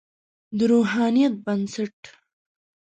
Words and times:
د 0.57 0.59
روحانیت 0.71 1.33
بنسټ. 1.45 1.99